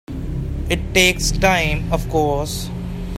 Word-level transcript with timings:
It 0.67 0.95
takes 0.95 1.29
time 1.29 1.93
of 1.93 2.09
course. 2.09 2.67